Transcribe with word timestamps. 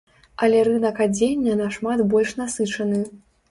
Але 0.45 0.61
рынак 0.67 1.01
адзення 1.05 1.59
нашмат 1.61 1.99
больш 2.17 2.35
насычаны. 2.43 3.07